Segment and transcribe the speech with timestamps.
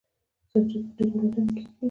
[0.51, 1.73] سنجد په ډیرو ولایتونو کې کیږي.